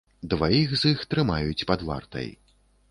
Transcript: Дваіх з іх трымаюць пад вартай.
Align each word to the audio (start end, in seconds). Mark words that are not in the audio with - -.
Дваіх 0.31 0.73
з 0.83 0.95
іх 0.95 1.03
трымаюць 1.13 1.67
пад 1.73 1.89
вартай. 1.93 2.29